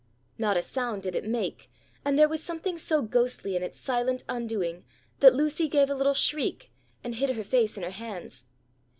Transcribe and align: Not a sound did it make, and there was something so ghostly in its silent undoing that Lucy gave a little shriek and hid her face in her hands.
Not 0.39 0.57
a 0.57 0.63
sound 0.63 1.03
did 1.03 1.13
it 1.13 1.25
make, 1.25 1.69
and 2.03 2.17
there 2.17 2.27
was 2.27 2.41
something 2.41 2.79
so 2.79 3.03
ghostly 3.03 3.55
in 3.55 3.61
its 3.61 3.79
silent 3.79 4.23
undoing 4.27 4.83
that 5.19 5.35
Lucy 5.35 5.69
gave 5.69 5.91
a 5.91 5.95
little 5.95 6.15
shriek 6.15 6.71
and 7.03 7.13
hid 7.13 7.29
her 7.35 7.43
face 7.43 7.77
in 7.77 7.83
her 7.83 7.91
hands. 7.91 8.45